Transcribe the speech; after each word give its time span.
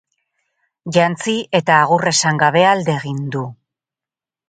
Jantzi, 0.97 1.35
eta 1.61 1.77
agur 1.83 2.09
esan 2.15 2.43
gabe 2.47 2.67
alde 2.73 2.99
egin 2.99 3.25
du. 3.37 3.49